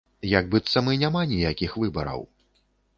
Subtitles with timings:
[0.29, 2.29] Як быццам і няма ніякіх выбараў!